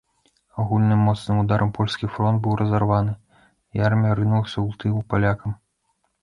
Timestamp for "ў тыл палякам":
4.55-5.55